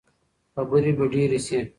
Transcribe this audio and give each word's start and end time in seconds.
خبرې 0.53 0.91
به 0.97 1.05
ډېرې 1.13 1.39
شي. 1.45 1.59